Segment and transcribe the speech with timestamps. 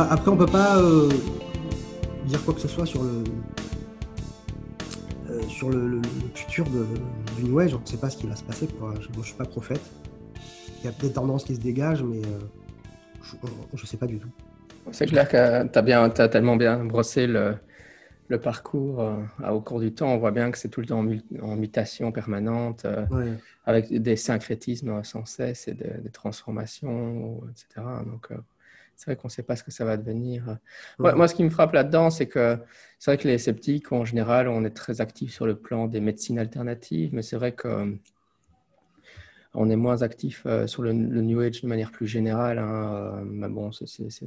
[0.00, 1.10] Voilà, après, on peut pas euh,
[2.24, 3.22] dire quoi que ce soit sur le,
[5.28, 6.02] euh, sur le, le- le
[6.34, 6.86] futur de,
[7.36, 7.74] du New Age.
[7.74, 8.66] On ne sait pas ce qui va se passer.
[8.66, 8.94] Quoi.
[8.98, 9.82] Je ne suis pas prophète.
[10.78, 12.38] Il y a des tendances qui se dégagent, mais euh,
[13.22, 14.30] je ne sais pas du tout.
[14.90, 15.78] C'est clair que tu
[16.22, 17.56] as, tellement bien brossé le,
[18.28, 20.14] le parcours euh, au cours du temps.
[20.14, 23.34] On voit bien que c'est tout le temps en, mut- en mutation permanente, euh, Ouais.
[23.66, 27.86] avec des syncrétismes sans cesse et de- des transformations, etc.
[28.06, 28.36] Donc, euh,
[29.00, 30.44] c'est vrai qu'on ne sait pas ce que ça va devenir.
[30.98, 31.16] Moi, Ouais.
[31.16, 32.58] moi, ce qui me frappe là-dedans, c'est que
[32.98, 36.00] c'est vrai que les sceptiques, en général, on est très actifs sur le plan des
[36.00, 37.86] médecines alternatives, mais c'est vrai que euh,
[39.54, 42.58] on est moins actif euh, sur le, le New Age de manière plus générale.
[42.58, 44.26] hein, euh, mais bon, c'est- c'est c'est-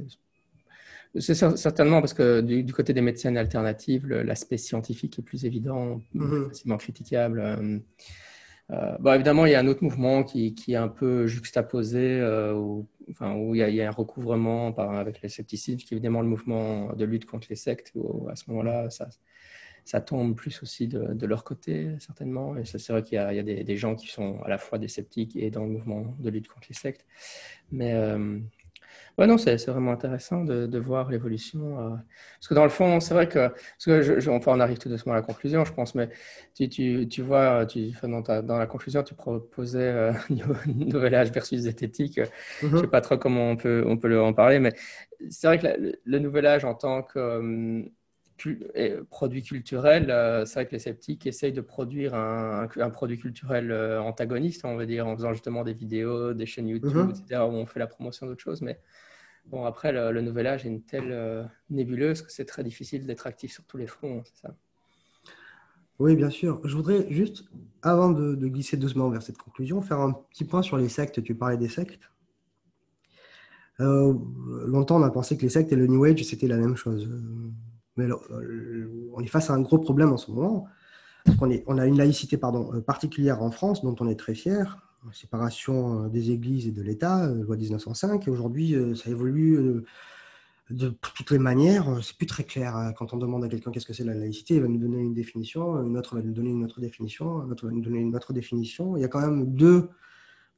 [1.20, 5.44] c'est cer- certainement parce que du, du côté des médecines alternatives, l'aspect scientifique est plus
[5.44, 6.48] évident, Mhm.
[6.48, 7.80] facilement critiquable.
[8.70, 12.54] Euh, bon, évidemment, il y a un autre mouvement qui, est un peu juxtaposé, euh,
[12.54, 16.28] où, enfin, où il y, a, un recouvrement avec le scepticisme, qui est évidemment le
[16.28, 21.26] mouvement de lutte contre les sectes, où à ce moment-là, ça, tombe plus aussi de,
[21.26, 22.56] leur côté, certainement.
[22.56, 25.36] Et c'est vrai qu'il y a, des gens qui sont à la fois des sceptiques
[25.36, 27.04] et dans le mouvement de lutte contre les sectes.
[27.70, 28.38] Mais euh,
[29.18, 31.94] ouais, non, c'est vraiment intéressant de, de voir l'évolution.
[31.94, 31.96] euh,
[32.38, 34.78] parce que dans le fond, c'est vrai que, parce que je, je- enfin, on arrive
[34.78, 36.08] tout doucement à la conclusion, je pense, mais
[36.54, 40.12] tu, tu, tu vois, tu, enfin, dans, ta- dans la conclusion, tu proposais euh,
[40.66, 42.20] Nouvel Âge versus zététique.
[42.20, 42.80] Je Mhm.
[42.80, 44.74] sais pas trop comment on peut, on peut le- en parler, mais
[45.30, 47.82] c'est vrai que la- le, le Nouvel Âge en tant que euh,
[48.36, 53.18] cul- et produit culturel, euh, c'est vrai que les sceptiques essayent de produire un, produit
[53.18, 57.10] culturel euh, antagoniste, on va dire, en faisant justement des vidéos, des chaînes YouTube, Mhm.
[57.10, 58.62] etc., où on fait la promotion d'autres choses.
[58.62, 58.80] Mais
[59.46, 63.06] bon, après, le, le Nouvel Âge est une telle euh, nébuleuse que c'est très difficile
[63.06, 64.54] d'être actif sur tous les fronts, c'est ça.
[66.00, 66.60] Oui, bien sûr.
[66.64, 67.44] Je voudrais juste,
[67.82, 71.22] avant de, de glisser doucement vers cette conclusion, faire un petit point sur les sectes.
[71.22, 72.00] Tu parlais des sectes.
[73.80, 74.14] Euh,
[74.66, 77.08] longtemps, on a pensé que les sectes et le New Age, c'était la même chose.
[77.96, 80.66] Mais euh, on est face à un gros problème en ce moment.
[81.40, 84.78] On a une laïcité euh, particulière en France dont on est très fier.
[85.12, 88.26] Séparation euh, des églises et de l'État, loi 1905.
[88.26, 89.84] Et aujourd'hui, ça évolue
[90.70, 92.00] de toutes les manières.
[92.02, 92.92] C'est plus très clair.
[92.96, 95.14] Quand on demande à quelqu'un qu'est-ce que c'est la laïcité, il va nous donner une
[95.14, 98.14] définition, une autre va nous donner une autre définition, un autre va nous donner une
[98.16, 98.96] autre définition.
[98.96, 99.88] Il y a quand même deux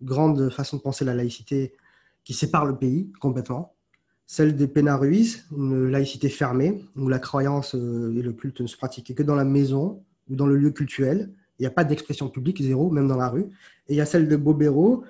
[0.03, 1.75] grandes façons de penser la laïcité
[2.25, 3.76] qui séparent le pays complètement.
[4.27, 8.67] Celle des Pénard Ruiz, une laïcité fermée, où la croyance euh, et le culte ne
[8.67, 11.31] se pratiquaient que dans la maison ou dans le lieu cultuel.
[11.59, 13.47] Il n'y a pas d'expression publique, zéro, même dans la rue.
[13.89, 15.05] Et il y a celle de Bobéro,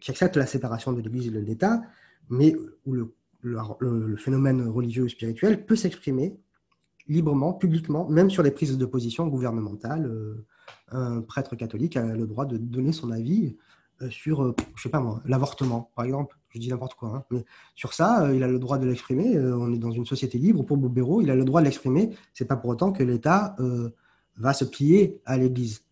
[0.00, 1.82] qui accepte la séparation de l'Église et de l'État,
[2.30, 2.56] mais
[2.86, 6.36] où le, phénomène religieux ou spirituel peut s'exprimer
[7.06, 10.06] librement, publiquement, même sur les prises de position gouvernementales.
[10.06, 10.44] Euh,
[10.90, 13.56] un prêtre catholique a le droit de donner son avis
[14.02, 16.36] euh, sur, je sais pas l'avortement, par exemple.
[16.56, 17.14] Je dis n'importe quoi.
[17.14, 17.24] hein.
[17.30, 17.44] Mais
[17.74, 19.36] sur ça, euh, il a le droit de l'exprimer.
[19.36, 20.64] Euh, on est dans une société libre.
[20.64, 22.16] Pour Bobéro, il a le droit de l'exprimer.
[22.32, 23.90] C'est pas pour autant que l'État euh,
[24.38, 25.82] va se plier à l'Église.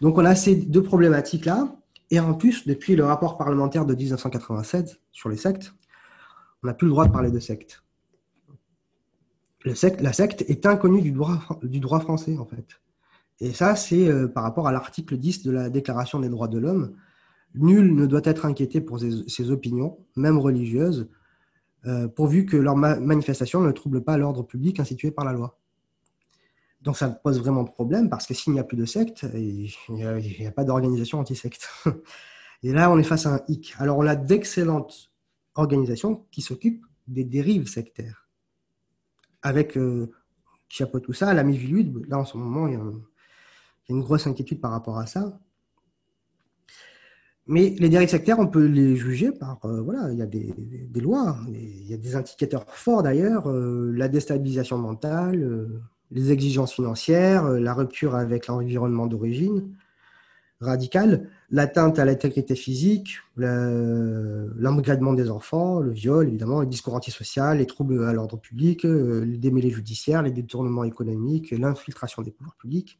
[0.00, 1.76] Donc on a ces deux problématiques-là.
[2.10, 5.74] Et en plus, depuis le rapport parlementaire de 1987 sur les sectes,
[6.62, 7.82] on n'a plus le droit de parler de secte.
[9.64, 12.80] Le secte la secte est inconnue du droit, français, en fait.
[13.40, 16.94] Et ça, c'est par rapport à l'article 10 de la Déclaration des droits de l'homme.
[17.54, 21.08] Nul ne doit être inquiété pour ses, opinions, même religieuses,
[21.86, 25.58] euh, pourvu que leur ma- manifestation ne trouble pas l'ordre public institué par la loi.
[26.82, 30.46] Donc ça pose vraiment problème parce que s'il n'y a plus de secte, il n'y
[30.46, 31.68] a, pas d'organisation anti-secte.
[32.62, 33.74] Et là, on est face à un hic.
[33.78, 35.10] Alors, on a d'excellentes
[35.54, 38.28] organisations qui s'occupent des dérives sectaires.
[39.42, 40.10] Avec, euh,
[40.68, 42.82] qui chapeaute tout ça, la Mivilude, là en ce moment, il y a
[43.88, 45.40] une grosse inquiétude par rapport à ça.
[47.50, 50.52] Mais les dérives sectaires, on peut les juger par, euh, voilà, il y a des,
[51.00, 55.80] lois, il y a des indicateurs forts d'ailleurs, euh, la déstabilisation mentale, euh,
[56.10, 59.74] les exigences financières, la rupture avec l'environnement d'origine
[60.60, 67.58] radicale, l'atteinte à l'intégrité physique, le- l'engagement des enfants, le viol, évidemment, le discours antisocial,
[67.58, 72.98] les troubles à l'ordre public, les démêlés judiciaires, les détournements économiques, l'infiltration des pouvoirs publics.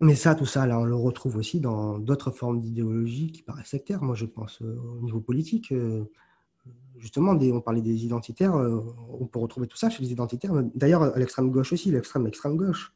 [0.00, 3.68] Mais ça, tout ça, là, on le retrouve aussi dans d'autres formes d'idéologie qui paraissent
[3.68, 4.02] sectaires.
[4.02, 5.72] Moi, je pense euh, au niveau politique.
[5.72, 6.04] euh,
[6.98, 8.80] justement, on parlait des identitaires, euh,
[9.20, 10.52] on peut retrouver tout ça chez les identitaires.
[10.74, 12.94] D'ailleurs, à l'extrême gauche aussi, l'extrême extrême gauche.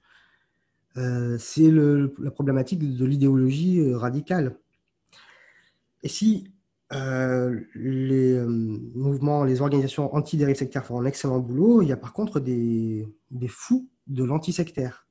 [1.38, 4.56] C'est la problématique de l'idéologie radicale.
[6.04, 6.52] Et si
[6.92, 8.40] les
[8.94, 13.08] mouvements, les organisations anti-dérives sectaires font un excellent boulot, il y a par contre des,
[13.32, 15.03] des fous de l'antisectaire.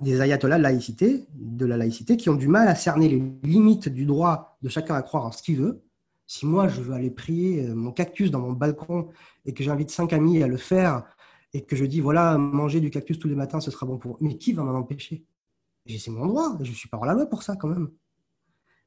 [0.00, 3.88] Des, ayatollahs de, laïcité, de la laïcité qui ont du mal à cerner les limites
[3.88, 5.82] du droit de chacun à croire en ce qu'il veut.
[6.26, 9.08] Si moi, je veux aller prier euh, mon cactus dans mon balcon
[9.46, 11.04] et que j'invite cinq amis à le faire
[11.54, 14.18] et que je dis, voilà, manger du cactus tous les matins, ce sera bon pour
[14.20, 15.24] Mais qui va m'en empêcher?
[15.86, 17.88] C'est mon droit, je suis pas hors la loi pour ça quand même.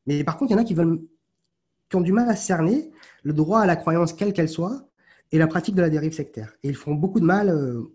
[0.06, 2.92] Mais par contre, il y en a qui ont du mal à cerner
[3.24, 4.88] le droit à la croyance, quelle qu'elle soit,
[5.32, 6.54] et la pratique de la dérive sectaire.
[6.62, 7.92] Et ils font beaucoup de mal euh,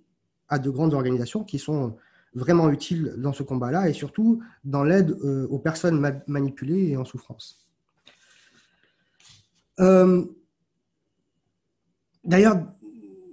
[0.49, 1.97] à de grandes organisations qui sont
[2.35, 7.05] vraiment utiles dans ce combat-là et surtout dans l'aide euh, aux personnes manipulées et en
[7.05, 7.67] souffrance.
[9.81, 10.25] Euh,
[12.25, 12.67] d'ailleurs,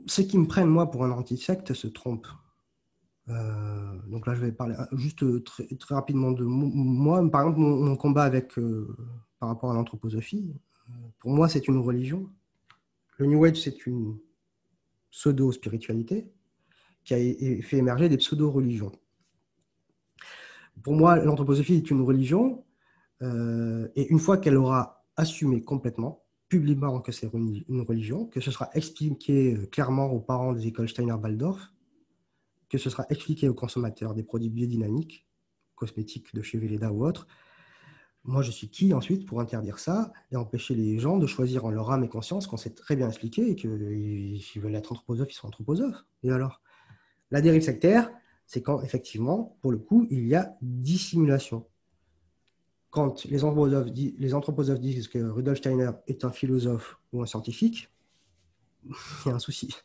[0.05, 2.27] ceux qui me prennent, moi, pour un anti-secte se trompent.
[3.27, 7.29] donc là, je vais parler juste très, rapidement de moi.
[7.29, 8.53] Par exemple, mon, combat avec,
[9.39, 10.53] par rapport à l'anthroposophie,
[11.19, 12.29] pour moi, c'est une religion.
[13.17, 14.17] Le New Age, c'est une
[15.11, 16.27] pseudo-spiritualité
[17.03, 18.91] qui a fait émerger des pseudo-religions.
[20.83, 22.65] Pour moi, l'anthroposophie est une religion,
[23.21, 28.51] euh, et une fois qu'elle aura assumé complètement, publiquement que c'est une religion, que ce
[28.51, 31.73] sera expliqué euh, clairement aux parents des écoles Steiner-Waldorf,
[32.69, 35.27] que ce sera expliqué aux consommateurs des produits biodynamiques,
[35.75, 37.27] cosmétiques de chez Velleda ou autres,
[38.25, 41.71] moi, je suis qui ensuite pour interdire ça et empêcher les gens de choisir en
[41.71, 45.35] leur âme et conscience qu'on s'est très bien expliqué et qu'ils veulent être anthroposophes, ils
[45.35, 46.05] sont anthroposophes.
[46.23, 46.61] Et alors?
[47.33, 48.11] La dérive sectaire,
[48.45, 51.65] c'est quand effectivement, pour le coup, il y a dissimulation.
[52.91, 57.89] Quand les anthroposophes, les anthroposophes disent que Rudolf Steiner est un philosophe ou un scientifique,
[58.85, 58.93] il
[59.25, 59.75] y a un souci.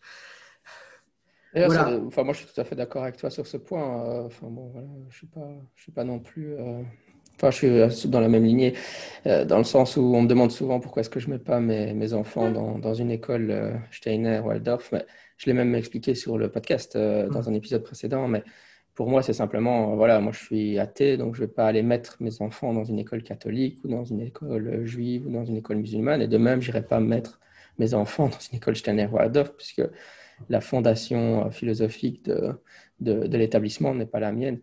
[1.55, 1.99] Voilà.
[2.07, 4.05] Enfin, moi, je suis tout à fait d'accord avec toi sur ce point.
[4.05, 5.29] Euh, enfin, bon, voilà, je ne suis,
[5.75, 6.53] suis pas non plus.
[6.53, 6.83] Euh,
[7.41, 8.75] Enfin, je suis euh, dans la même lignée,
[9.27, 11.39] euh, dans le sens où on me demande souvent pourquoi est-ce que je ne mets
[11.39, 14.91] pas mes, mes enfants dans, dans, une école euh, Steiner, Waldorf.
[14.91, 15.07] Mais
[15.37, 18.27] je l'ai même expliqué sur le podcast dans un épisode précédent.
[18.27, 18.43] Mais
[18.97, 21.83] pour moi, c'est simplement, voilà, moi je suis athée, donc je ne vais pas aller
[21.85, 25.59] mettre mes enfants dans une école catholique ou dans une école juive ou dans une
[25.59, 26.21] école musulmane.
[26.23, 27.39] Et de même, je n'irai pas mettre
[27.79, 29.83] mes enfants dans une école Steiner, Waldorf, puisque
[30.49, 32.55] la fondation philosophique de,
[32.99, 34.59] de, de l'établissement n'est pas la mienne.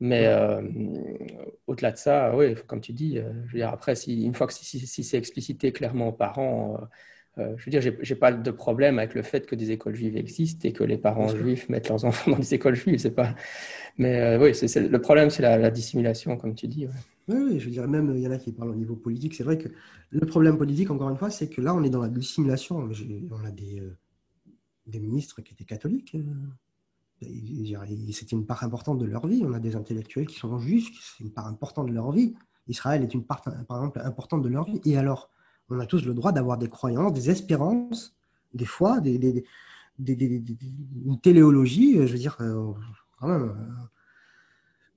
[0.00, 0.60] Mais euh,
[1.66, 4.46] au-delà de ça, oui, comme tu dis, euh, je veux dire, après, si, une fois
[4.46, 6.78] que si, c'est explicité clairement aux parents,
[7.38, 10.16] euh, je veux dire, j'ai pas de problème avec le fait que des écoles juives
[10.16, 12.98] existent et que les parents juifs mettent leurs enfants dans des écoles juives.
[12.98, 13.34] C'est pas.
[13.96, 16.86] Mais oui, c'est le problème, c'est la, dissimulation, comme tu dis.
[17.28, 19.34] Oui, oui, je dirais même, il y en a qui parlent au niveau politique.
[19.34, 19.68] C'est vrai que
[20.10, 22.76] le problème politique, encore une fois, c'est que là, on est dans la dissimulation.
[22.76, 23.82] On a des,
[24.86, 26.16] des ministres qui étaient catholiques
[27.22, 29.42] c'est une part importante de leur vie.
[29.44, 32.34] On a des intellectuels qui sont juifs, c'est une part importante de leur vie.
[32.68, 34.80] Israël est une part, par exemple, importante de leur vie.
[34.84, 35.30] Et alors,
[35.68, 38.16] on a tous le droit d'avoir des croyances, des espérances,
[38.54, 39.44] des fois, des,
[39.98, 42.72] une téléologie, je veux dire, euh,
[43.18, 43.50] quand même.
[43.50, 43.84] Euh,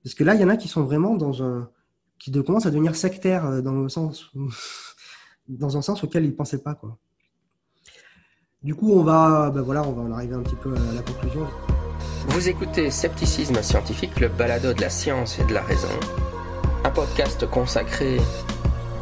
[0.02, 1.70] parce que là, il y en a qui sont vraiment dans un.
[2.18, 4.30] qui commencent à devenir sectaires euh, dans, le sens,
[5.48, 6.78] dans un sens auquel ils ne pensaient pas.
[8.62, 11.02] Du coup, on va, ben voilà, on va en arriver un petit peu à la
[11.02, 11.46] conclusion.
[12.28, 15.88] Vous écoutez Scepticisme scientifique, le balado de la science et de la raison,
[16.84, 18.18] un podcast consacré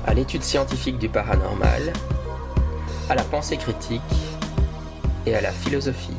[0.06, 1.92] à l'étude scientifique du paranormal,
[3.08, 4.00] à la pensée critique
[5.26, 6.16] et à la philosophie.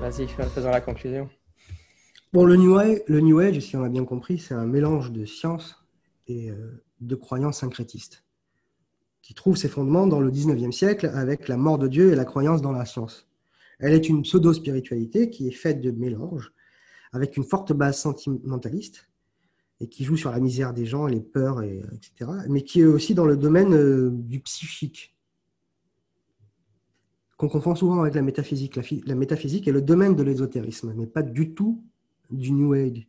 [0.00, 1.28] Vas-y, faisons la conclusion.
[2.32, 5.10] Bon, le New, Age, le New Age, si on a bien compris, c'est un mélange
[5.10, 5.84] de science
[6.28, 8.24] et euh, de croyances syncrétistes,
[9.20, 12.24] qui trouve ses fondements dans le 19e siècle avec la mort de Dieu et la
[12.24, 13.28] croyance dans la science.
[13.78, 16.52] Elle est une pseudo-spiritualité qui est faite de mélanges,
[17.12, 19.08] avec une forte base sentimentaliste,
[19.80, 22.84] et qui joue sur la misère des gens, les peurs, et, etc., mais qui est
[22.84, 25.14] aussi dans le domaine euh, du psychique,
[27.36, 28.78] qu'on confond souvent avec la métaphysique.
[29.06, 31.82] La, métaphysique est le domaine de l'ésotérisme, mais pas du tout
[32.30, 33.08] du New Age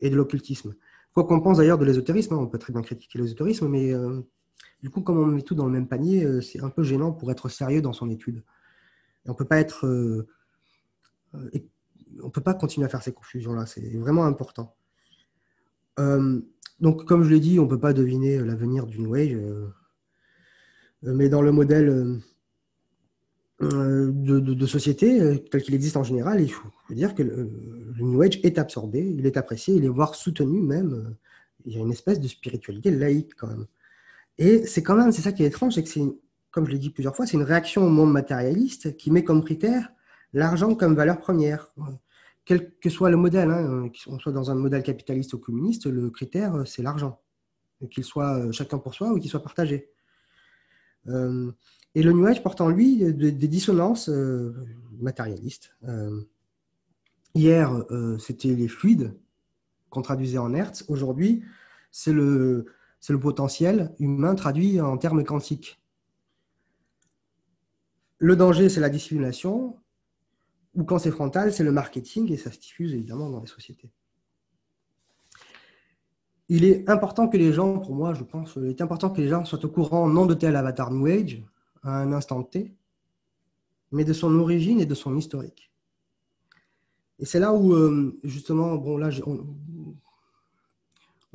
[0.00, 0.74] et de l'occultisme.
[1.14, 4.20] Quoi qu'on pense d'ailleurs de l'ésotérisme, hein, on peut très bien critiquer l'ésotérisme, mais euh,
[4.82, 7.12] du coup, comme on met tout dans le même panier, euh, c'est un peu gênant
[7.12, 8.42] pour être sérieux dans son étude
[9.26, 10.26] on peut pas être, euh,
[11.34, 11.50] euh,
[12.22, 13.66] on peut pas continuer à faire ces confusions-là.
[13.66, 14.74] C'est vraiment important.
[15.98, 16.40] Euh,
[16.80, 19.36] donc, comme je l'ai dit, on peut pas deviner l'avenir du New Age,
[21.02, 22.20] mais dans le modèle
[23.60, 27.50] de, société tel qu'il existe en général, il faut, dire que le,
[27.98, 31.16] New Age est absorbé, il est apprécié, il est voire soutenu même.
[31.64, 33.66] Il y a une espèce de spiritualité laïque quand même.
[34.36, 36.02] Et c'est quand même, c'est ça qui est étrange, c'est que c'est
[36.54, 39.42] comme je l'ai dit plusieurs fois, c'est une réaction au monde matérialiste qui met comme
[39.42, 39.90] critère
[40.32, 41.74] l'argent comme valeur première.
[42.44, 46.10] Quel que soit le modèle, hein, qu'on soit dans un modèle capitaliste ou communiste, le
[46.10, 47.20] critère, c'est l'argent.
[47.90, 49.90] Qu'il soit euh, chacun pour soi ou qu'il soit partagé.
[51.08, 51.50] Euh,
[51.96, 54.54] et le New Age porte en lui des, dissonances euh,
[55.00, 55.76] matérialistes.
[57.34, 59.12] Hier, euh, c'était les fluides
[59.90, 60.84] qu'on traduisait en Hertz.
[60.86, 61.42] Aujourd'hui,
[61.90, 62.66] c'est le,
[63.08, 65.80] le potentiel humain traduit en termes quantiques.
[68.24, 69.78] Le danger, c'est la dissimulation,
[70.74, 73.92] ou quand c'est frontal, c'est le marketing, et ça se diffuse évidemment dans les sociétés.
[76.48, 79.28] Il est important que les gens, pour moi, je pense, il est important que les
[79.28, 81.44] gens soient au courant non de tel avatar New Age
[81.82, 82.74] à un instant T,
[83.92, 85.70] mais de son origine et de son historique.
[87.18, 89.44] Et c'est là où, euh, justement, bon, là, on,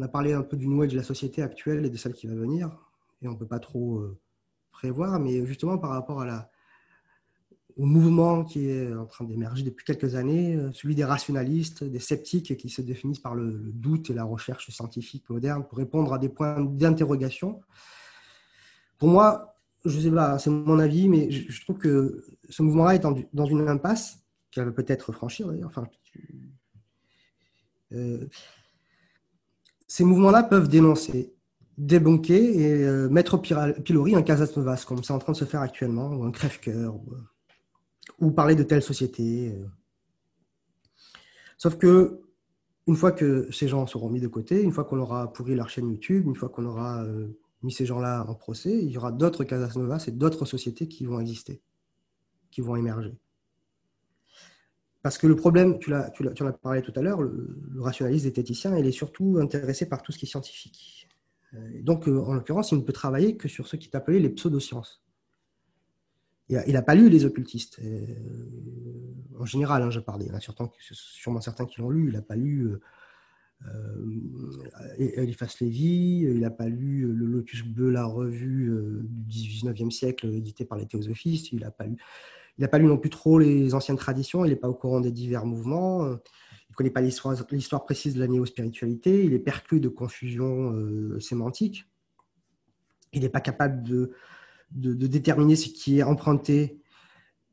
[0.01, 2.25] a parlé un peu du New Age de la société actuelle et de celle qui
[2.25, 2.75] va venir,
[3.21, 4.17] et on ne peut pas trop euh,
[4.71, 6.49] prévoir, mais justement par rapport à la,
[7.79, 11.99] au mouvement qui est en train d'émerger depuis quelques années, euh, celui des rationalistes, des
[11.99, 16.19] sceptiques qui se définissent par le, doute et la recherche scientifique moderne pour répondre à
[16.19, 17.61] des points d'interrogation.
[18.97, 19.55] Pour moi,
[19.85, 23.65] je sais pas, c'est mon avis, mais je, trouve que ce mouvement-là est dans une
[23.69, 24.19] impasse
[24.51, 25.49] qu'elle veut peut-être franchir.
[25.63, 25.87] Enfin,
[27.93, 28.27] euh,
[29.87, 31.33] ces mouvements-là peuvent dénoncer,
[31.77, 35.61] débunker et euh, mettre au pilori un Casasnovas, comme c'est en train de se faire
[35.61, 36.99] actuellement, ou un crève-cœur,
[38.31, 39.53] parler de telle société.
[39.53, 39.65] Euh.
[41.57, 42.21] Sauf que,
[42.87, 45.69] une fois que ces gens seront mis de côté, une fois qu'on aura pourri leur
[45.69, 47.27] chaîne YouTube, une fois qu'on aura euh,
[47.61, 51.05] mis ces gens-là en procès, il y aura d'autres Casas Novas et d'autres sociétés qui
[51.05, 51.61] vont exister,
[52.51, 53.17] qui vont émerger.
[55.01, 58.77] Parce que le problème, tu, tu, en as parlé tout à l'heure, le, rationaliste zététicien,
[58.77, 61.07] il est surtout intéressé par tout ce qui est scientifique.
[61.53, 64.29] Euh, donc, en l'occurrence, il ne peut travailler que sur ce qui est appelé les
[64.29, 65.03] pseudosciences
[66.49, 67.79] il n'a pas lu les occultistes.
[67.83, 68.05] Euh,
[69.39, 70.23] en général, hein, je parle.
[70.23, 70.39] Il y en a
[70.91, 72.07] sûrement certains qui l'ont lu.
[72.07, 72.79] Il n'a pas lu euh,
[73.67, 80.27] euh, Eliphas Lévy, il n'a pas lu le Lotus Bleu, la revue du 19e siècle
[80.33, 81.51] éditée par les théosophistes.
[81.51, 81.97] Il n'a pas lu.
[82.57, 84.43] Il n'a pas lu non plus trop les anciennes traditions.
[84.43, 86.05] Il n'est pas au courant des divers mouvements.
[86.07, 89.23] Il ne connaît pas l'histoire précise de la néo-spiritualité.
[89.23, 90.75] Il est perclus de confusion
[91.21, 91.85] sémantique.
[93.13, 94.09] Il n'est pas capable
[94.71, 96.79] de déterminer ce qui est emprunté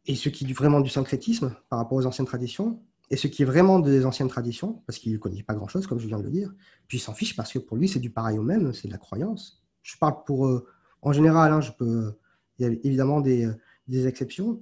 [0.06, 2.80] et ce qui est vraiment du syncrétisme par rapport aux anciennes traditions,
[3.10, 5.98] et ce qui est vraiment des anciennes traditions, parce qu'il ne connaît pas grand-chose, comme
[5.98, 6.52] je viens de le dire.
[6.88, 8.92] Puis il s'en fiche parce que pour lui, c'est du pareil au même, c'est de
[8.92, 9.62] la croyance.
[9.82, 10.66] Je parle pour, euh,
[11.02, 12.14] en général, hein, je peux,
[12.58, 13.48] il y a évidemment des,
[13.86, 14.60] des, exceptions.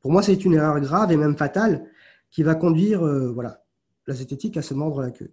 [0.00, 1.88] Pour moi, c'est une erreur grave et même fatale
[2.30, 3.64] qui va conduire euh, voilà,
[4.06, 5.32] la zététique à se mordre la queue.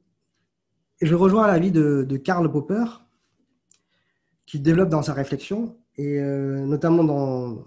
[1.00, 2.86] Et je rejoins l'avis de, de Karl Popper,
[4.48, 7.64] qui développe dans sa réflexion et euh, notamment dans,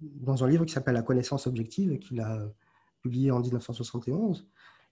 [0.00, 2.48] dans un livre qui s'appelle La connaissance objective, qu'il a
[3.02, 4.46] publié en 1971,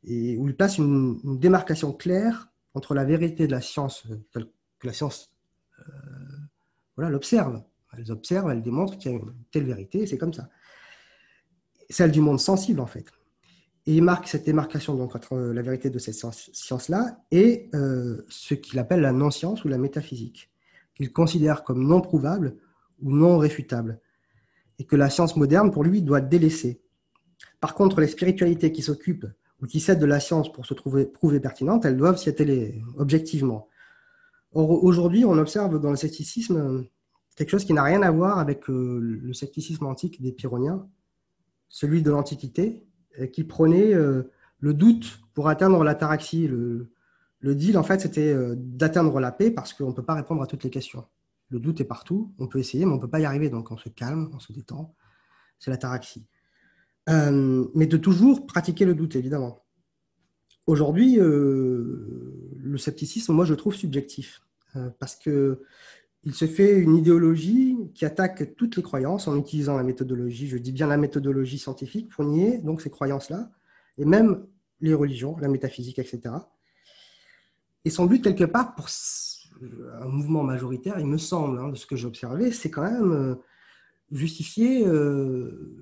[0.04, 4.46] et où il place une, démarcation claire entre la vérité de la science, telle
[4.78, 5.34] que la science
[5.80, 5.82] euh,
[6.96, 7.62] voilà, l'observe.
[7.96, 10.48] Elle observe, elle démontre qu'il y a une telle vérité, c'est comme ça.
[11.88, 13.06] Celle du monde sensible, en fait.
[13.86, 18.54] Et il marque cette démarcation donc, entre la vérité de cette science-là et euh, ce
[18.54, 20.50] qu'il appelle la non-science ou la métaphysique,
[20.94, 22.56] qu'il considère comme non prouvable
[23.00, 24.00] ou non réfutable,
[24.78, 26.82] et que la science moderne, pour lui, doit délaisser.
[27.60, 29.26] Par contre, les spiritualités qui s'occupent
[29.62, 32.82] ou qui cèdent de la science pour se trouver, prouver pertinentes, elles doivent s'y atteler
[32.96, 33.68] objectivement.
[34.52, 36.86] Or, aujourd'hui, on observe dans le scepticisme
[37.36, 40.86] quelque chose qui n'a rien à voir avec euh, le scepticisme antique des Pyrrhoniens,
[41.68, 42.86] celui de l'Antiquité,
[43.32, 46.48] qui prônait euh, le doute pour atteindre la taraxie.
[46.48, 46.90] Le,
[47.40, 50.42] le deal, en fait, c'était euh, d'atteindre la paix parce qu'on ne peut pas répondre
[50.42, 51.04] à toutes les questions.
[51.54, 52.34] Le doute est partout.
[52.40, 53.48] On peut essayer, mais on ne peut pas y arriver.
[53.48, 54.96] Donc, on se calme, on se détend.
[55.60, 56.26] C'est la taraxie.
[57.08, 59.64] Euh, mais de toujours pratiquer le doute, évidemment.
[60.66, 64.42] Aujourd'hui, euh, le scepticisme, moi, je trouve subjectif.
[64.74, 65.62] Euh, parce que
[66.24, 70.58] il se fait une idéologie qui attaque toutes les croyances en utilisant la méthodologie, je
[70.58, 73.52] dis bien la méthodologie scientifique, pour nier donc ces croyances-là,
[73.98, 74.44] et même
[74.80, 76.34] les religions, la métaphysique, etc.
[77.84, 78.88] Et son but, quelque part, pour
[80.00, 83.12] un mouvement majoritaire, il me semble, hein, de ce que j'ai observé, c'est quand même
[83.12, 83.34] euh,
[84.10, 85.74] justifier euh,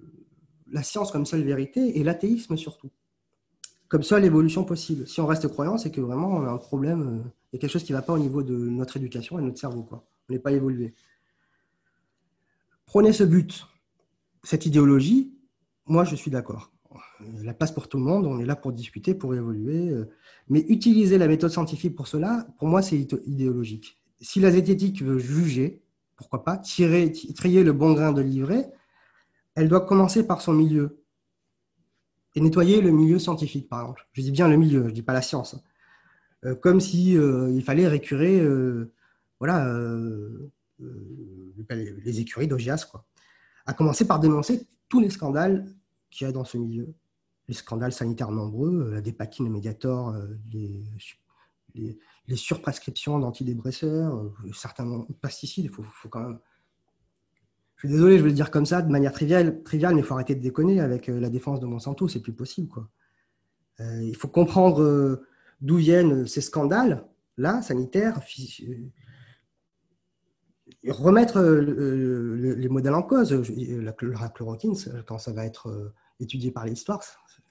[0.71, 2.91] la science comme seule vérité et l'athéisme surtout,
[3.89, 5.07] comme seule évolution possible.
[5.07, 7.61] Si on reste croyant, c'est que vraiment on a un problème, euh, il y a
[7.61, 9.83] quelque chose qui ne va pas au niveau de notre éducation et de notre cerveau.
[9.83, 10.05] Quoi.
[10.29, 10.95] On n'est pas évolué.
[12.87, 13.67] Prenez ce but,
[14.43, 15.35] cette idéologie,
[15.87, 16.73] moi je suis d'accord.
[17.43, 19.95] La place pour tout le monde, on est là pour discuter, pour évoluer.
[20.49, 23.99] Mais utiliser la méthode scientifique pour cela, pour moi, c'est idéologique.
[24.21, 25.83] Si la zététique veut juger,
[26.17, 28.73] pourquoi pas, tirer, trier le bon grain de livret,
[29.55, 31.03] elle doit commencer par son milieu
[32.35, 34.09] et nettoyer le milieu scientifique, par exemple.
[34.13, 35.57] Je dis bien le milieu, je ne dis pas la science.
[36.45, 38.93] Euh, comme si euh, il fallait récurer euh,
[39.39, 39.69] voilà,
[40.79, 43.05] les écuries d'Ogias, quoi.
[43.67, 45.67] À commencer par dénoncer tous les scandales
[46.11, 46.95] qu'il y a dans ce milieu,
[47.49, 50.15] les scandales sanitaires nombreux, la dépakine, le médiator,
[50.53, 50.85] les,
[51.75, 56.39] les, surprescriptions d'antidépresseurs, certains pesticides, il faut, quand même.
[57.77, 60.05] Je suis désolé, je vais le dire comme ça, de manière triviale, triviale mais il
[60.05, 62.69] faut arrêter de déconner avec la défense de Monsanto, c'est plus possible.
[62.69, 62.89] Quoi.
[63.81, 65.21] il faut comprendre
[65.61, 67.07] d'où viennent ces scandales,
[67.37, 68.21] là, sanitaires,
[70.89, 73.33] remettre euh, les modèles en cause.
[73.33, 74.75] La, chloroquine,
[75.07, 77.03] quand ça va être euh, étudié par l'histoire,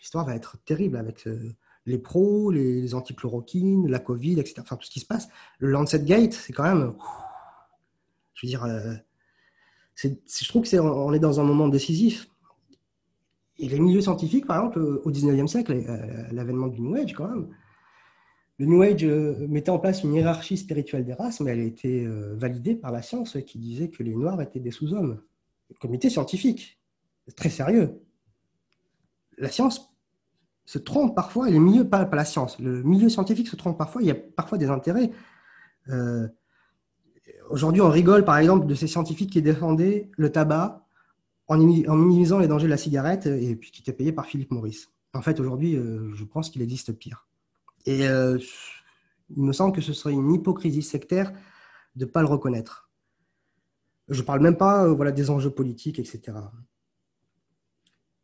[0.01, 1.55] l'histoire va être terrible avec euh,
[1.85, 4.55] les pros, les antichloroquines, la Covid, etc.
[4.59, 5.29] Enfin, tout ce qui se passe.
[5.59, 6.93] Le Lancet Gate, c'est quand même.
[8.33, 8.67] Je veux dire,
[9.95, 12.27] je trouve que on est dans un moment décisif.
[13.57, 15.83] Et les milieux scientifiques, par exemple, au 19e siècle,
[16.31, 17.47] l'avènement du New Age, quand même,
[18.61, 21.63] le New Age euh, mettait en place une hiérarchie spirituelle des races, mais elle a
[21.63, 25.19] été euh, validée par la science qui disait que les Noirs étaient des sous-hommes.
[25.79, 26.79] Comité scientifique,
[27.35, 28.03] très sérieux.
[29.39, 29.90] La science
[30.65, 34.01] se trompe parfois, et le milieu, pas, la science, le milieu scientifique se trompe parfois,
[34.01, 35.11] il y a parfois des intérêts.
[35.89, 36.27] Euh,
[37.49, 40.85] aujourd'hui, on rigole par exemple de ces scientifiques qui défendaient le tabac
[41.47, 44.89] en, minimisant les dangers de la cigarette et puis qui étaient payés par Philippe Maurice.
[45.13, 47.27] En fait, aujourd'hui, je pense qu'il existe pire.
[47.85, 48.37] Et euh,
[49.35, 51.31] il me semble que ce serait une hypocrisie sectaire
[51.95, 52.89] de ne pas le reconnaître.
[54.07, 56.37] Je ne parle même pas euh, voilà, des enjeux politiques, etc.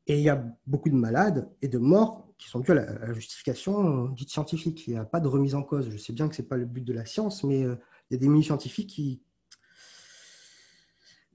[0.07, 3.13] Et il y a beaucoup de malades et de morts qui sont dus à la,
[3.13, 4.87] justification euh, dite scientifique.
[4.87, 5.89] Il n'y a pas de remise en cause.
[5.89, 7.77] Je sais bien que ce n'est pas le but de la science, mais il
[8.11, 9.21] y a des milieux scientifiques qui...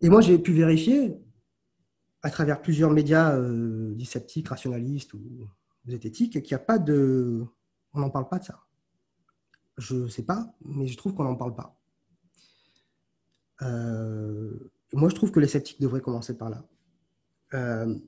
[0.01, 1.17] Et moi, j'ai pu vérifier,
[2.23, 5.49] à travers plusieurs médias euh, sceptiques, rationalistes ou
[5.87, 7.45] zététiques, qu'il n'y a pas de
[7.95, 8.61] on n'en parle pas de ça.
[9.79, 11.77] Je ne sais pas, mais je trouve qu'on n'en parle pas.
[13.63, 16.65] Euh, moi, je trouve que les sceptiques devraient commencer par là.
[17.55, 17.99] Euh,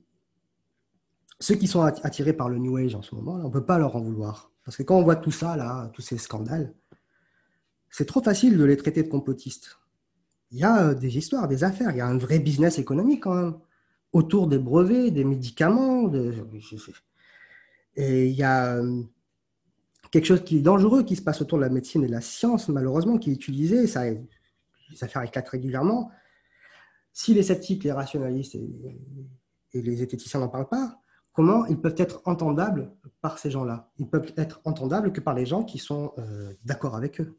[1.45, 3.77] ceux qui sont attirés par le New Age en ce moment, on ne peut pas
[3.77, 4.51] leur en vouloir.
[4.63, 6.73] Parce que quand on voit tout ça, là, tous ces scandales,
[7.91, 9.77] c'est trop facile de les traiter de complotistes.
[10.49, 13.21] Il y a euh, des histoires, des affaires, il y a un vrai business économique
[13.21, 13.53] quand même,
[14.11, 16.11] autour des brevets, des médicaments.
[17.95, 18.81] Et il y a
[20.09, 22.21] quelque chose qui est dangereux qui se passe autour de la médecine et de la
[22.21, 24.17] science, malheureusement, qui est utilisé, ça, les
[25.03, 26.09] affaires éclatent régulièrement.
[27.13, 31.01] Si les sceptiques, les rationalistes et, les zététiciens n'en parlent pas,
[31.35, 35.45] comment ils peuvent être entendables par ces gens-là Ils peuvent être entendables que par les
[35.45, 37.37] gens qui sont euh, d'accord avec eux.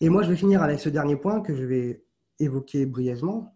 [0.00, 2.04] Et moi, je vais finir avec ce dernier point que je vais
[2.38, 3.54] évoquer brièvement.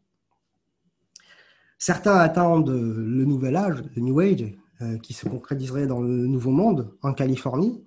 [1.79, 6.51] Certains attendent le nouvel âge, le New Age, euh, qui se concrétiserait dans le Nouveau
[6.51, 7.85] Monde, en Californie.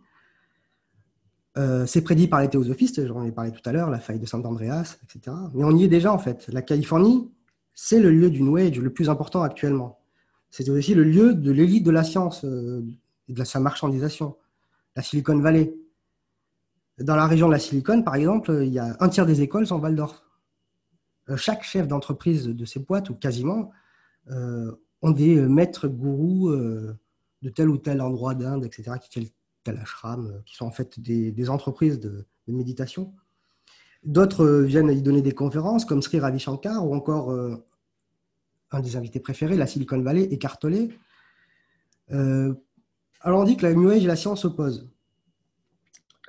[1.58, 4.26] Euh, c'est prédit par les théosophistes, j'en ai parlé tout à l'heure, la faille de
[4.26, 5.36] Saint-Andreas, etc.
[5.54, 6.48] Mais on y est déjà en fait.
[6.50, 7.32] La Californie,
[7.74, 10.00] c'est le lieu du New Age le plus important actuellement.
[10.50, 12.84] C'est aussi le lieu de l'élite de la science euh,
[13.28, 14.38] et de sa marchandisation,
[14.96, 15.76] la Silicon Valley.
[17.00, 19.68] Dans la région de la Silicon, par exemple, il y a un tiers des écoles
[19.68, 20.24] sont Waldorf.
[21.30, 23.72] Euh, chaque chef d'entreprise de ces boîtes, ou quasiment,
[25.02, 29.10] ont des maîtres gourous de tel ou tel endroit d'Inde, etc., qui
[29.72, 33.14] l'ashram, euh, qui sont en fait des, entreprises de, méditation.
[34.04, 37.58] D'autres euh, viennent y donner des conférences, comme Sri Ravi Shankar, ou encore euh,
[38.72, 40.90] un des invités préférés, la Silicon Valley, écartelé.
[42.10, 44.90] alors on dit que la New et la science s'opposent.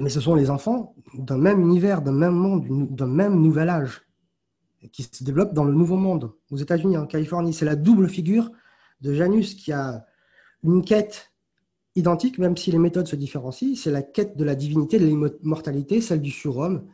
[0.01, 4.03] Mais ce sont les enfants d'un même univers, d'un même monde, d'un même nouvel âge,
[4.93, 6.33] qui se développent dans le nouveau monde.
[6.51, 8.53] Aux États-Unis, en Californie, c'est la double figure
[9.01, 10.07] de Janus qui a
[10.63, 11.33] une quête
[11.97, 13.75] identique, même si les méthodes se différencient.
[13.75, 16.87] C'est la quête de la divinité, de l'immortalité, celle du surhomme.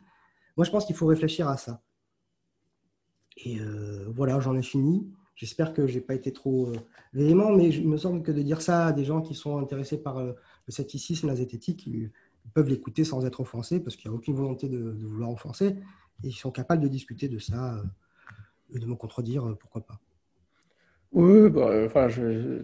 [0.57, 1.81] Moi, je pense qu'il faut réfléchir à ça.
[3.37, 5.07] Et euh, voilà, j'en ai fini.
[5.35, 6.75] J'espère que je n'ai pas été trop euh,
[7.13, 10.01] véhément, mais il me semble que de dire ça à des gens qui sont intéressés
[10.01, 10.33] par euh,
[10.67, 12.11] le scepticisme, la zététique, ils,
[12.53, 15.75] peuvent l'écouter sans être offensés, parce qu'il n'y a aucune volonté de, vouloir offenser,
[16.23, 17.81] et ils sont capables de discuter de ça
[18.71, 19.99] et de me contredire, pourquoi pas.
[21.11, 22.63] Oui, bah, enfin, je,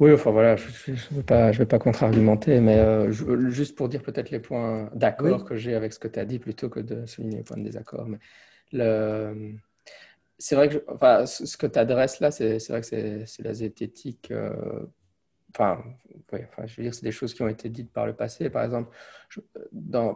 [0.00, 3.12] oui, enfin voilà, je ne vais pas, je vais pas contre-argumenter, mais euh,
[3.50, 6.38] juste pour dire peut-être les points d'accord que j'ai avec ce que tu as dit
[6.38, 8.08] plutôt que de souligner les points de désaccord.
[8.08, 8.18] Mais
[8.72, 9.54] le,
[10.42, 14.32] c'est vrai que enfin, ce que tu adresses là, c'est, vrai que c'est, la zététique.
[14.32, 14.86] Euh,
[15.54, 15.80] enfin,
[16.32, 18.50] enfin, je veux dire, c'est des choses qui ont été dites par le passé.
[18.50, 18.90] Par exemple,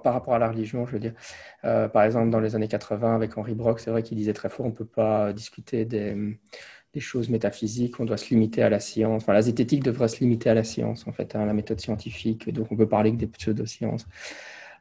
[0.02, 1.14] par rapport à la religion, je veux dire,
[1.64, 4.48] euh, par exemple, dans les années 80, avec Henri Brock, c'est vrai qu'il disait très
[4.48, 6.38] fort on ne peut pas discuter des
[6.98, 9.22] choses métaphysiques, on doit se limiter à la science.
[9.22, 12.50] Enfin, la zététique devrait se limiter à la science, en fait, à la méthode scientifique.
[12.52, 14.06] Donc, on peut parler que des pseudosciences.
[14.06, 14.10] Euh,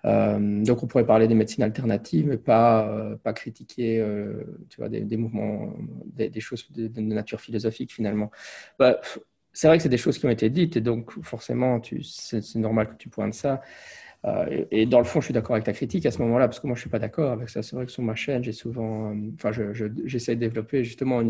[0.05, 5.17] donc, on pourrait parler des médecines alternatives, mais pas, euh, pas critiquer euh, tu des,
[5.17, 5.73] mouvements,
[6.05, 8.29] des, choses de, nature philosophique, finalement.
[8.77, 8.99] Bah,
[9.51, 12.89] c'est vrai que c'est des choses qui ont été dites et donc forcément, c'est normal
[12.89, 13.61] que tu pointes ça.
[14.25, 16.59] Euh, et, dans le fond, je suis d'accord avec ta critique à ce moment-là, parce
[16.59, 17.61] que moi, je ne suis pas d'accord avec ça.
[17.61, 19.51] C'est vrai que sur ma chaîne, j'ai souvent, euh, enfin,
[20.05, 21.21] j'essaie de développer justement.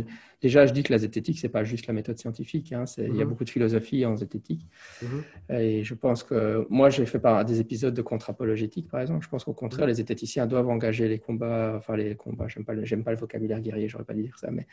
[0.42, 2.72] Déjà, je dis que la zététique, c'est pas juste la méthode scientifique.
[2.72, 3.30] Hein, il y a mhm.
[3.30, 4.66] beaucoup de philosophie en zététique.
[5.02, 5.24] Mhm.
[5.58, 9.26] Et je pense que moi, j'ai fait par des épisodes de contre-apologétique, par exemple.
[9.26, 9.90] Je pense qu'au contraire, mhm.
[9.90, 12.48] les zététiciens doivent engager les combats, enfin les combats.
[12.48, 13.90] J'aime pas, j'aime pas le vocabulaire guerrier.
[13.90, 14.68] J'aurais pas dû dire ça, mais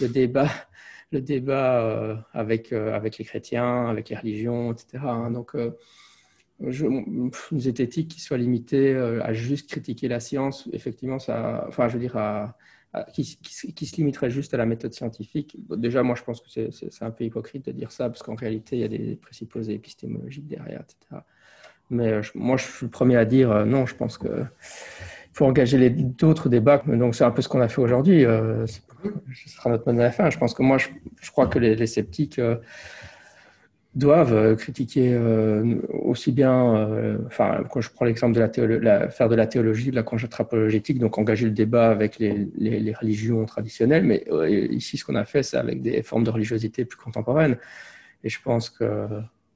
[0.00, 0.48] le débat,
[1.12, 4.98] le débat euh, avec avec les chrétiens, avec les religions, etc.
[5.02, 5.30] Hein.
[5.30, 5.54] donc
[6.60, 11.94] une zététique qui soit limitée euh, à juste critiquer la science, effectivement, ça, enfin, je
[11.94, 12.56] veux dire, à,
[13.12, 15.56] qui, se limiterait juste à la méthode scientifique.
[15.76, 18.76] Déjà, moi, je pense que c'est un peu hypocrite de dire ça, parce qu'en réalité,
[18.76, 21.22] il y a des présupposés épistémologiques derrière, etc.
[21.90, 24.44] Mais euh, moi, je suis le premier à dire euh, non, je pense que
[25.34, 26.82] faut engager d'autres débats.
[26.86, 28.22] Donc, c'est un peu ce qu'on a fait aujourd'hui.
[28.22, 30.30] ce sera notre mot de la fin.
[30.30, 32.40] Je pense que moi, je, crois que les, sceptiques
[33.96, 39.28] doivent euh, critiquer euh, aussi bien, euh, enfin, quand je prends l'exemple de la, faire
[39.30, 44.04] de la théologie, de la conjecture apologétique, donc engager le débat avec les, religions traditionnelles,
[44.04, 44.26] mais
[44.70, 47.56] ici, ce qu'on a fait, c'est avec des formes de religiosité plus contemporaines.
[48.22, 49.08] Et je pense que,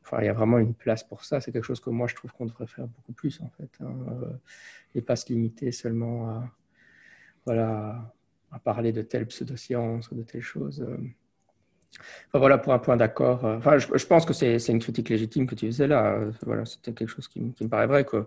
[0.03, 1.41] enfin, il y a vraiment une place pour ça.
[1.41, 3.95] C'est quelque chose que moi, je trouve qu'on devrait faire beaucoup plus, en fait, hein,
[4.95, 6.51] et pas se limiter seulement à,
[7.45, 8.15] voilà,
[8.51, 10.43] à parler de telle pseudoscience ou de telle
[12.33, 13.45] voilà pour un point d'accord.
[13.45, 16.15] Euh, enfin, je, pense que c'est une critique légitime que tu faisais là.
[16.15, 18.27] Euh, voilà, c'était quelque chose qui, me paraît vrai que,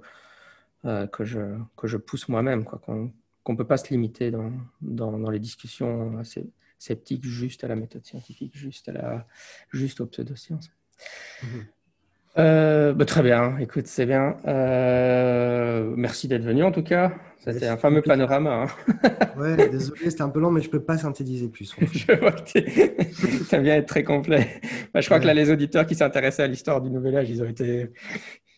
[0.85, 1.39] euh, que, je,
[1.77, 3.11] que je pousse moi-même, qu'on
[3.49, 8.05] ne peut pas se limiter dans, dans, les discussions assez sceptiques juste à la méthode
[8.05, 9.27] scientifique, juste, à la,
[9.71, 10.71] juste aux pseudosciences.
[11.43, 11.47] Mmh
[12.37, 14.37] euh, bah, très bien, écoute, c'est bien.
[14.47, 17.11] Euh, merci d'être venu en tout cas.
[17.39, 18.63] C'était un fameux panorama.
[18.63, 19.09] Hein.
[19.37, 21.75] ouais, désolé, c'était un peu long, mais je ne peux pas synthétiser plus.
[21.93, 24.61] je vois que tu bien être très complet.
[24.93, 27.43] Bah, je crois que là, les auditeurs qui s'intéressaient à l'histoire du Nouvel Âge, ils
[27.43, 27.91] ont été.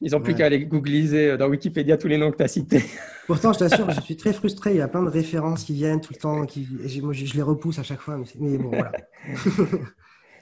[0.02, 2.50] Ils n'ont plus qu'à aller googliser euh, dans Wikipédia tous les noms que tu as
[2.50, 2.84] cités.
[3.28, 4.72] Pourtant, je t'assure, je suis très frustré.
[4.72, 6.46] Il y a plein de références qui viennent tout le temps.
[6.46, 6.68] Qui...
[7.02, 8.18] moi, je, les repousse à chaque fois.
[8.40, 8.92] mais bon, voilà.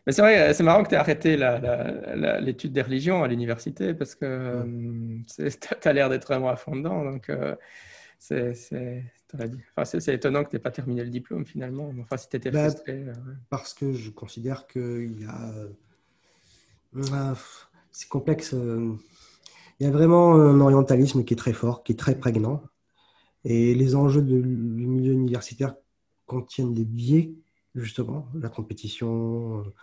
[0.06, 1.38] Mais c'est vrai, c'est marrant que tu aies arrêté
[2.42, 4.64] l'étude des religions à l'université parce que
[5.36, 5.44] tu
[5.90, 7.04] as l'air d'être vraiment à fond dedans.
[7.06, 7.56] Donc, euh,
[8.20, 8.54] c'est
[10.08, 11.94] étonnant que tu n'aies pas terminé le diplôme finalement.
[12.02, 12.94] Enfin, si tu étais bah, frustré.
[12.94, 13.14] Euh,
[13.50, 15.54] parce que je considère qu'il y a.
[16.96, 17.34] Euh,
[17.92, 18.54] c'est complexe.
[18.54, 22.62] Il y a vraiment un orientalisme qui est très fort, qui est très prégnant.
[23.46, 25.76] Et les enjeux du milieu universitaire
[26.26, 27.34] contiennent des biais,
[27.76, 29.74] justement, la compétition, euh,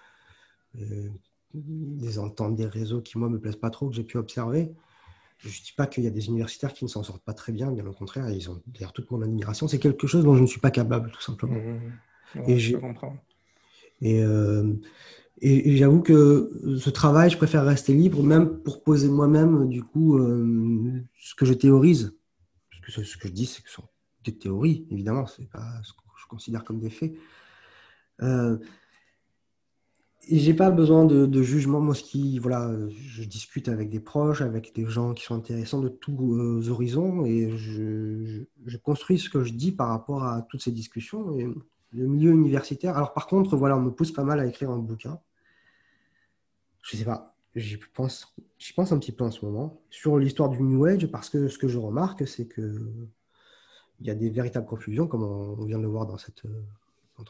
[0.75, 4.73] des ententes, des réseaux qui, moi, me plaisent pas trop, que j'ai pu observer.
[5.39, 7.53] Je ne dis pas qu'il y a des universitaires qui ne s'en sortent pas très
[7.53, 9.69] bien, bien au contraire, ils ont d'ailleurs toute mon admiration.
[9.69, 11.55] C'est quelque chose dont je ne suis pas capable, tout simplement.
[11.55, 12.51] Mmh, mmh, mmh.
[12.51, 13.17] et je comprends.
[14.03, 14.75] Euh,
[15.41, 19.83] et, et, j'avoue que ce travail, je préfère rester libre, même pour poser moi-même, du
[19.83, 22.15] coup, euh, ce que je théorise.
[22.71, 23.89] Parce que ce que je dis, c'est que ce sont
[24.25, 27.15] des théories, évidemment, ce n'est pas ce que je considère comme des faits.
[28.23, 28.59] Euh,
[30.39, 31.81] j'ai pas besoin de, jugement.
[31.81, 35.81] Moi, ce qui, voilà, je discute avec des proches, avec des gens qui sont intéressants
[35.81, 38.45] de tous euh, horizons, et je,
[38.83, 41.37] construis ce que je dis par rapport à toutes ces discussions.
[41.39, 41.49] Et
[41.93, 42.97] le milieu universitaire.
[42.97, 45.19] Alors, par contre, voilà, on me pousse pas mal à écrire un bouquin.
[46.83, 47.35] Je sais pas.
[47.57, 51.07] J'y pense, j'y pense un petit peu en ce moment sur l'histoire du New Age,
[51.09, 52.79] parce que ce que je remarque, c'est que
[54.01, 56.43] il y a des véritables confusions, comme on vient de le voir dans cette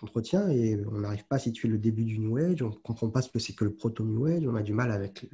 [0.03, 3.09] entretien et on n'arrive pas à situer le début du New Age, on ne comprend
[3.11, 5.29] pas ce que c'est que le proto-New Age, on a du mal avec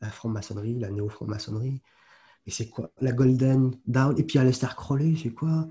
[0.00, 1.80] la franc-maçonnerie, la néo-franc-maçonnerie.
[2.46, 4.18] Et c'est quoi La Golden Dawn?
[4.18, 5.68] Et puis Aleister Crowley, c'est quoi?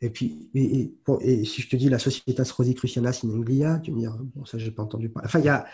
[0.00, 4.58] Et puis, si je te dis la Societas Rosicruciana Sinenglia, tu me dis, bon, ça,
[4.58, 5.26] j'ai pas entendu parler.
[5.26, 5.64] Enfin, il y a,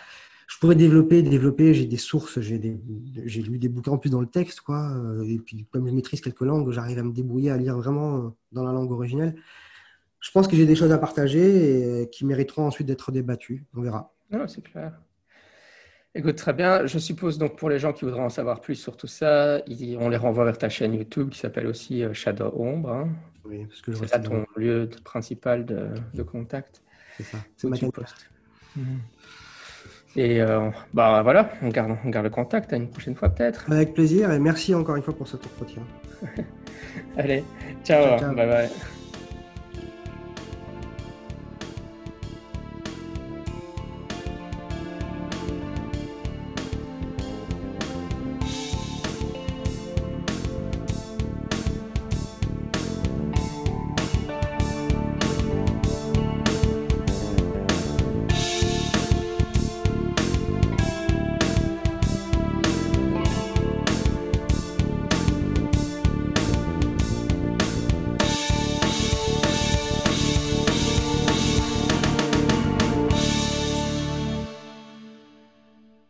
[0.47, 4.27] je pourrais développer, développer, j'ai des sources, j'ai lu des bouquins en plus dans le
[4.27, 4.95] texte, quoi.
[5.25, 8.63] Et puis, comme je maîtrise quelques langues, j'arrive à me débrouiller, à lire vraiment dans
[8.63, 9.35] la langue originelle
[10.19, 13.65] je pense que j'ai des choses à partager et euh, qui mériteront ensuite d'être débattues.
[13.75, 14.13] On verra.
[14.31, 14.93] Non, c'est clair.
[16.15, 16.85] Écoute, très bien.
[16.85, 19.61] Je suppose donc pour les gens qui voudraient en savoir plus sur tout ça,
[19.99, 22.91] on les renvoie vers ta chaîne YouTube qui s'appelle aussi euh, Shadow Ombre.
[22.91, 23.09] Hein.
[23.45, 26.81] Oui, parce que c'est ton lieu principal de, contact.
[27.17, 27.37] C'est ça.
[27.55, 28.29] C'est ma poste.
[30.15, 33.71] Et euh, bah voilà, on garde, on garde le contact à une prochaine fois peut-être.
[33.71, 35.83] Avec plaisir et merci encore une fois pour cet entretien.
[37.17, 37.43] Allez,
[37.83, 38.35] ciao, ciao, ciao.
[38.35, 38.69] bye bye.